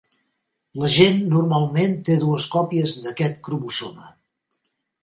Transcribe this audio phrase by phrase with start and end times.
[0.83, 4.15] La gent normalment té dues còpies d'aquest cromosoma.